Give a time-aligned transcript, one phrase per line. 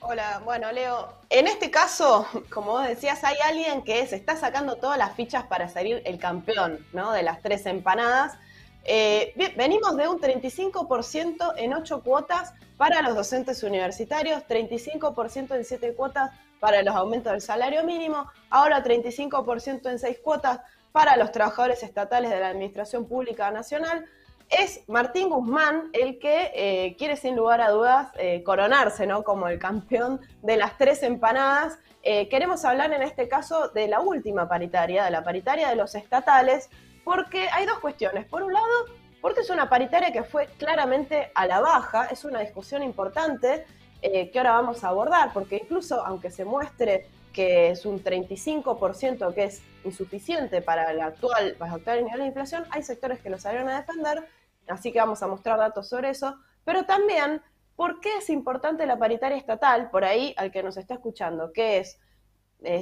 [0.00, 4.76] Hola, bueno, Leo, en este caso, como vos decías, hay alguien que se está sacando
[4.76, 7.10] todas las fichas para salir el campeón, ¿no?
[7.12, 8.38] De las tres empanadas.
[8.84, 15.92] Eh, venimos de un 35% en ocho cuotas para los docentes universitarios, 35% en siete
[15.94, 16.30] cuotas
[16.60, 20.60] para los aumentos del salario mínimo, ahora 35% en seis cuotas
[20.92, 24.06] para los trabajadores estatales de la Administración Pública Nacional.
[24.50, 29.22] Es Martín Guzmán el que eh, quiere sin lugar a dudas eh, coronarse ¿no?
[29.22, 31.78] como el campeón de las tres empanadas.
[32.02, 35.94] Eh, queremos hablar en este caso de la última paritaria, de la paritaria de los
[35.94, 36.70] estatales,
[37.04, 38.24] porque hay dos cuestiones.
[38.24, 38.86] Por un lado,
[39.20, 43.66] porque es una paritaria que fue claramente a la baja, es una discusión importante
[44.00, 49.44] que ahora vamos a abordar, porque incluso aunque se muestre que es un 35% que
[49.44, 53.68] es insuficiente para el actual, para actual nivel de inflación, hay sectores que lo salieron
[53.68, 54.26] a defender,
[54.66, 57.40] así que vamos a mostrar datos sobre eso, pero también
[57.76, 61.78] por qué es importante la paritaria estatal, por ahí al que nos está escuchando, que
[61.78, 62.00] es,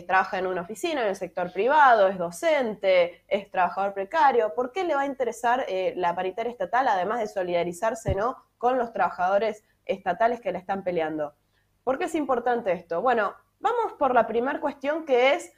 [0.07, 4.85] trabaja en una oficina, en el sector privado, es docente, es trabajador precario, ¿por qué
[4.85, 8.43] le va a interesar eh, la paritaria estatal, además de solidarizarse ¿no?
[8.57, 11.35] con los trabajadores estatales que le están peleando?
[11.85, 13.03] ¿Por qué es importante esto?
[13.03, 15.53] Bueno, Vamos por la primera cuestión que es,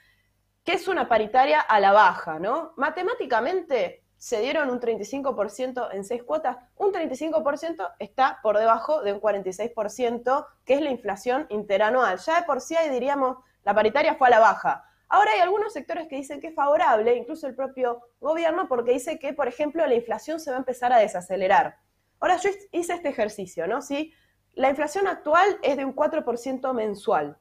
[0.65, 2.39] ¿qué es una paritaria a la baja?
[2.39, 2.73] ¿no?
[2.77, 9.21] Matemáticamente se dieron un 35% en seis cuotas, un 35% está por debajo de un
[9.21, 12.19] 46%, que es la inflación interanual.
[12.19, 14.85] Ya de por sí ahí diríamos, la paritaria fue a la baja.
[15.09, 19.19] Ahora hay algunos sectores que dicen que es favorable, incluso el propio gobierno, porque dice
[19.19, 21.79] que, por ejemplo, la inflación se va a empezar a desacelerar.
[22.21, 23.81] Ahora yo hice este ejercicio, ¿no?
[23.81, 24.13] ¿Sí?
[24.55, 27.39] La inflación actual es de un 4% mensual.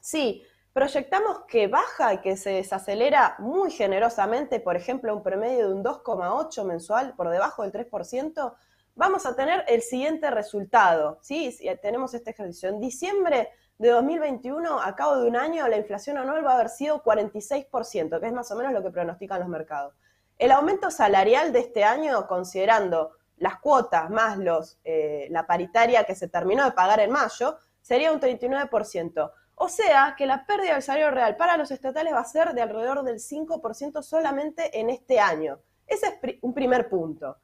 [0.00, 5.74] Sí, proyectamos que baja y que se desacelera muy generosamente, por ejemplo, un promedio de
[5.74, 8.54] un 2,8 mensual por debajo del 3%,
[8.94, 11.18] vamos a tener el siguiente resultado.
[11.22, 11.52] ¿sí?
[11.52, 12.68] Si tenemos este ejercicio.
[12.68, 16.68] En diciembre de 2021, a cabo de un año, la inflación anual va a haber
[16.68, 19.94] sido 46%, que es más o menos lo que pronostican los mercados.
[20.38, 26.14] El aumento salarial de este año, considerando las cuotas más los, eh, la paritaria que
[26.14, 29.32] se terminó de pagar en mayo, sería un 39%.
[29.62, 32.62] O sea que la pérdida del salario real para los estatales va a ser de
[32.62, 35.60] alrededor del 5% solamente en este año.
[35.86, 37.36] Ese es un primer punto.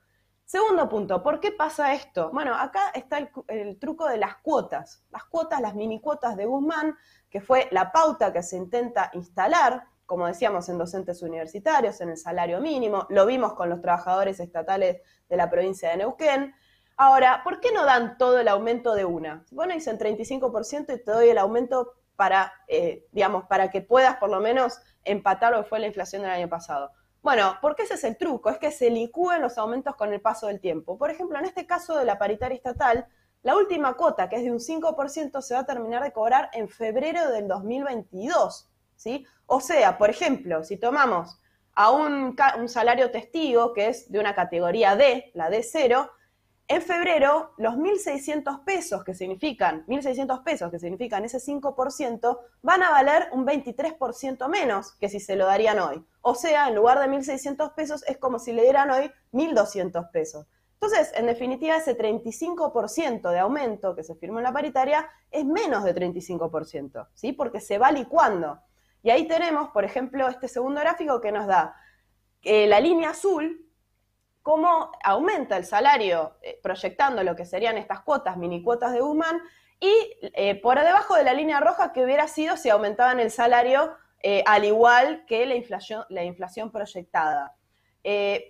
[0.46, 2.30] Segundo punto, ¿por qué pasa esto?
[2.32, 3.18] Bueno, acá está
[3.48, 5.04] el, truco de las cuotas.
[5.10, 6.96] Las cuotas, las mini cuotas de Guzmán,
[7.28, 12.16] que fue la pauta que se intenta instalar, como decíamos, en docentes universitarios, en el
[12.16, 16.54] salario mínimo, lo vimos con los trabajadores estatales de la provincia de Neuquén.
[16.96, 19.44] Ahora, ¿por qué no dan todo el aumento de una?
[19.50, 24.30] Bueno, dicen 35% y te doy el aumento para, eh, digamos, para que puedas por
[24.30, 26.90] lo menos empatar lo que fue la inflación del año pasado.
[27.22, 30.46] Bueno, porque ese es el truco, es que se licúen los aumentos con el paso
[30.46, 30.96] del tiempo.
[30.96, 33.06] Por ejemplo, en este caso de la paritaria estatal,
[33.42, 36.68] la última cuota, que es de un 5%, se va a terminar de cobrar en
[36.68, 39.26] febrero del 2022, ¿sí?
[39.46, 41.38] O sea, por ejemplo, si tomamos
[41.74, 46.10] a un, un salario testigo, que es de una categoría D, la D0,
[46.68, 52.90] en febrero, los 1.600 pesos que significan, 1.600 pesos que significan ese 5%, van a
[52.90, 56.04] valer un 23% menos que si se lo darían hoy.
[56.22, 60.46] O sea, en lugar de 1.600 pesos es como si le dieran hoy 1.200 pesos.
[60.80, 65.84] Entonces, en definitiva, ese 35% de aumento que se firmó en la paritaria es menos
[65.84, 67.32] de 35%, ¿sí?
[67.32, 68.60] Porque se va licuando.
[69.02, 71.76] Y ahí tenemos, por ejemplo, este segundo gráfico que nos da
[72.42, 73.65] eh, la línea azul,
[74.46, 79.42] cómo aumenta el salario eh, proyectando lo que serían estas cuotas, mini cuotas de Guzmán,
[79.80, 79.92] y
[80.22, 84.44] eh, por debajo de la línea roja que hubiera sido si aumentaban el salario eh,
[84.46, 87.56] al igual que la inflación, la inflación proyectada.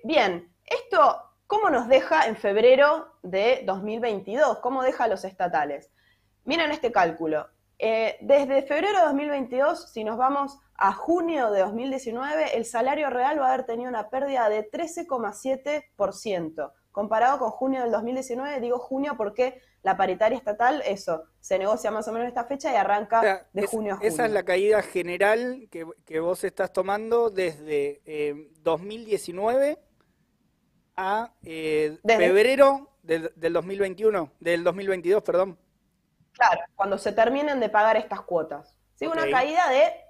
[0.05, 4.59] bien, esto, ¿cómo nos deja en febrero de 2022?
[4.59, 5.91] ¿Cómo deja a los estatales?
[6.45, 7.49] Miren este cálculo.
[7.79, 13.49] Desde febrero de 2022, si nos vamos a junio de 2019 el salario real va
[13.49, 16.73] a haber tenido una pérdida de 13,7%.
[16.93, 22.09] Comparado con junio del 2019, digo junio porque la paritaria estatal, eso, se negocia más
[22.09, 24.13] o menos esta fecha y arranca de junio a junio.
[24.13, 28.01] Esa es la caída general que, vos estás tomando desde
[28.63, 29.79] 2019 eh,
[30.97, 35.59] a eh, febrero del, 2021, del 2022, perdón.
[36.37, 38.77] Claro, cuando se terminen de pagar estas cuotas.
[38.95, 40.07] Sí, una caída de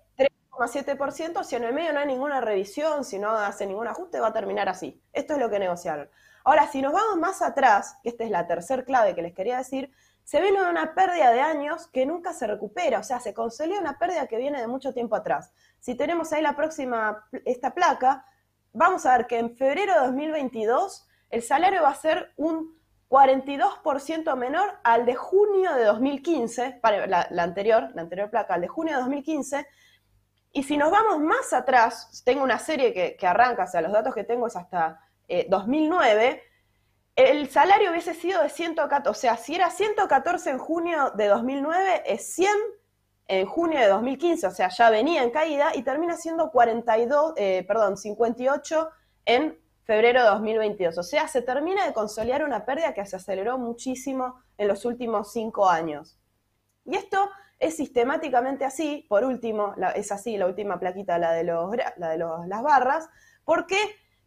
[0.65, 4.29] 7%, si en el medio no hay ninguna revisión, si no hace ningún ajuste, va
[4.29, 5.03] a terminar así.
[5.13, 6.09] Esto es lo que negociaron.
[6.45, 9.59] Ahora, si nos vamos más atrás, que esta es la tercer clave que les quería
[9.59, 9.93] decir,
[10.25, 13.99] se viene una pérdida de años que nunca se recupera, o sea, se consolida una
[13.99, 15.53] pérdida que viene de mucho tiempo atrás.
[15.79, 18.25] Si tenemos ahí la próxima, esta placa,
[18.73, 22.77] vamos a ver que en febrero de 2022 el salario va a ser un
[23.09, 28.69] 42% menor al de junio de 2015, la, la, anterior, la anterior placa, al de
[28.69, 29.67] junio de 2015.
[30.53, 34.15] Y si nos vamos más atrás, tengo una serie que, arranca, o sea, los datos
[34.15, 35.01] que tengo es hasta
[35.49, 36.43] 2009,
[37.15, 41.29] eh, el salario hubiese sido de 114, o sea, si era 114 en junio de
[41.29, 42.51] 2009, es 100
[43.29, 47.65] en junio de 2015, o sea, ya venía en caída y termina siendo 42, eh,
[47.67, 48.89] perdón, 58
[49.27, 50.99] en febrero de 2022.
[50.99, 55.33] O sea, se termina de consolidar una pérdida que se aceleró muchísimo en los últimos
[55.33, 56.19] cinco años.
[56.85, 61.75] Y esto es sistemáticamente así, por último, es así la última plaquita, la de, los,
[61.97, 63.09] la de las barras,
[63.45, 63.79] porque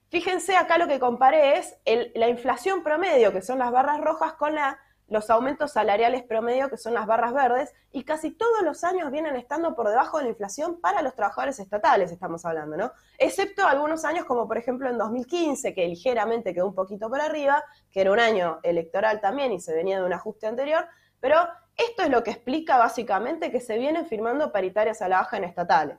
[0.10, 1.76] fíjense acá lo que comparé es
[2.16, 4.80] la inflación promedio, que son las barras rojas, con la
[5.10, 9.36] los aumentos salariales promedio, que son las barras verdes, y casi todos los años vienen
[9.36, 12.92] estando por debajo de la inflación para los trabajadores estatales, estamos hablando, ¿no?
[13.18, 17.64] Excepto algunos años, como por ejemplo en 2015, que ligeramente quedó un poquito por arriba,
[17.92, 20.88] que era un año electoral también y se venía de un ajuste anterior,
[21.20, 21.38] pero
[21.76, 25.46] esto es lo que explica básicamente que se vienen firmando paritarias a la baja en
[25.46, 25.98] estatales.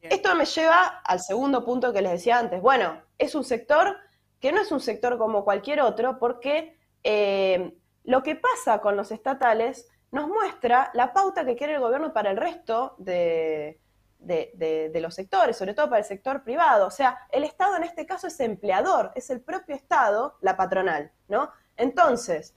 [0.00, 2.60] Esto me lleva al segundo punto que les decía antes.
[2.60, 3.96] Bueno, es un sector
[4.38, 7.74] que no es un sector como cualquier otro porque eh,
[8.04, 12.30] lo que pasa con los estatales nos muestra la pauta que quiere el gobierno para
[12.30, 13.80] el resto de,
[15.00, 16.86] los sectores, sobre todo para el sector privado.
[16.86, 21.10] O sea, el Estado en este caso es empleador, es el propio Estado, la patronal,
[21.28, 21.50] ¿no?
[21.76, 22.54] Entonces,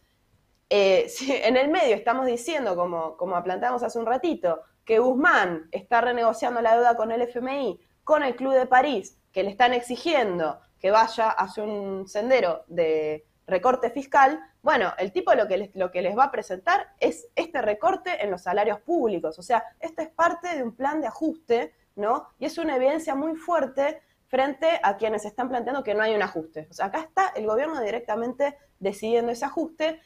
[0.69, 6.01] eh, si en el medio estamos diciendo, como, como hace un ratito, que Guzmán está
[6.01, 10.59] renegociando la deuda con el FMI, con el Club de París, que le están exigiendo
[10.79, 15.89] que vaya hacia un sendero de recorte fiscal, bueno, el tipo lo que, les, lo
[15.89, 19.39] que les va a presentar es este recorte en los salarios públicos.
[19.39, 22.27] O sea, esto es parte de un plan de ajuste, ¿no?
[22.38, 26.21] Y es una evidencia muy fuerte frente a quienes están planteando que no hay un
[26.21, 26.67] ajuste.
[26.69, 30.01] O sea, acá está el gobierno directamente decidiendo ese ajuste.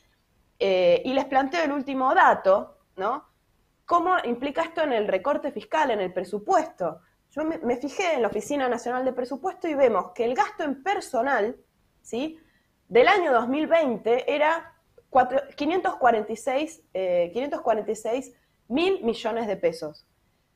[0.60, 3.26] Eh, y les planteo el último dato, ¿no?
[3.86, 7.02] ¿Cómo implica esto en el recorte fiscal, en el presupuesto?
[7.32, 10.64] Yo me, me fijé en la Oficina Nacional de Presupuesto y vemos que el gasto
[10.64, 11.58] en personal,
[12.04, 12.40] ¿sí?
[12.92, 14.74] Del año 2020 era
[15.56, 18.34] 546, 546 eh,
[18.68, 20.06] mil millones de pesos.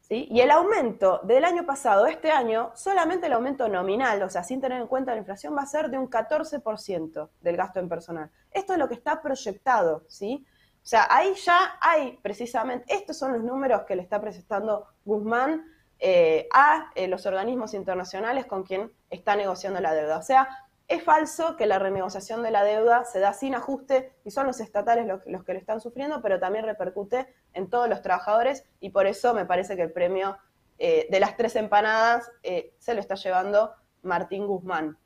[0.01, 0.27] ¿sí?
[0.29, 4.59] Y el aumento del año pasado, este año, solamente el aumento nominal, o sea, sin
[4.59, 8.29] tener en cuenta la inflación, va a ser de un 14% del gasto en personal.
[8.51, 10.45] Esto es lo que está proyectado, ¿sí?
[10.83, 15.65] O sea, ahí ya hay precisamente, estos son los números que le está presentando Guzmán
[15.99, 20.17] eh, a eh, los organismos internacionales con quien está negociando la deuda.
[20.17, 24.31] O sea, es falso que la renegociación de la deuda se da sin ajuste y
[24.31, 28.63] son los estatales los, que lo están sufriendo, pero también repercute en todos los trabajadores
[28.79, 30.37] y por eso me parece que el premio
[30.77, 33.71] eh, de las tres empanadas eh, se lo está llevando
[34.03, 34.97] Martín Guzmán.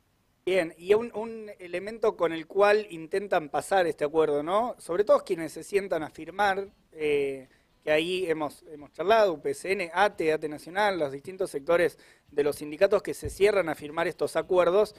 [0.46, 4.76] Bien, y un, elemento con el cual intentan pasar este acuerdo, ¿no?
[4.80, 7.48] Sobre todo quienes se sientan a firmar, eh,
[7.84, 12.00] que ahí hemos, hemos charlado, UPCN, ATE, ATE Nacional, los distintos sectores
[12.32, 14.96] de los sindicatos que se cierran a firmar estos acuerdos,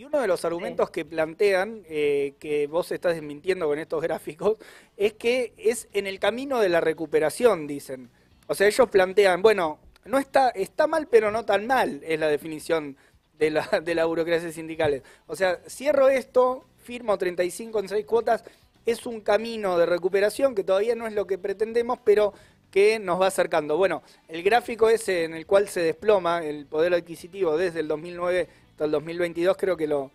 [0.00, 4.56] y uno de los argumentos que plantean, eh, que vos estás desmintiendo con estos gráficos,
[4.96, 8.08] es que es en el camino de la recuperación, dicen.
[8.46, 12.28] O sea, ellos plantean, bueno, no está, está mal, pero no tan mal, es la
[12.28, 12.96] definición
[13.38, 15.02] de la, de la burocracia sindicales.
[15.26, 18.42] O sea, cierro esto, firmo 35 en 6 cuotas,
[18.86, 22.32] es un camino de recuperación que todavía no es lo que pretendemos, pero
[22.70, 23.76] que nos va acercando.
[23.76, 28.48] Bueno, el gráfico ese en el cual se desploma el poder adquisitivo desde el 2009
[28.84, 30.10] el 2022 creo que lo,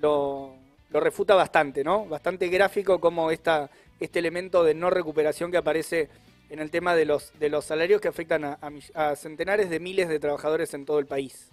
[0.00, 0.56] lo,
[0.90, 2.06] refuta bastante, ¿no?
[2.06, 6.08] Bastante gráfico como esta, este elemento de no recuperación que aparece
[6.48, 10.18] en el tema de los, de los salarios que afectan a, centenares de miles de
[10.18, 11.50] trabajadores en todo el país.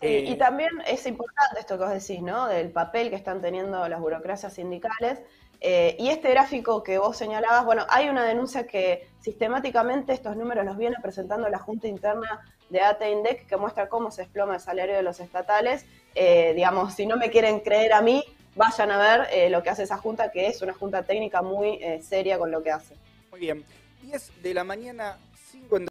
[0.00, 2.46] Sí, y eh, también es importante esto que vos decís, ¿no?
[2.46, 5.20] Del papel que están teniendo las burocracias sindicales.
[5.60, 10.64] Eh, y este gráfico que vos señalabas, bueno, hay una denuncia que sistemáticamente estos números
[10.64, 14.60] los viene presentando la Junta Interna de ATE Index que muestra cómo se desploma el
[14.60, 15.84] salario de los estatales.
[16.14, 18.24] Eh, digamos, si no me quieren creer a mí,
[18.54, 21.80] vayan a ver eh, lo que hace esa junta, que es una junta técnica muy
[22.02, 22.94] seria con lo que hace.
[23.30, 23.64] Muy bien.
[24.02, 25.18] 10 de la mañana,
[25.50, 25.84] 50.